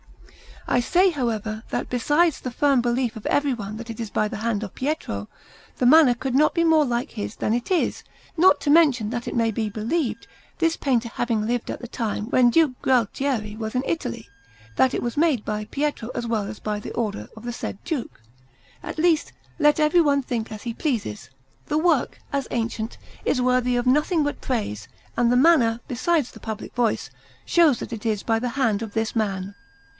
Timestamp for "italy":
13.85-14.27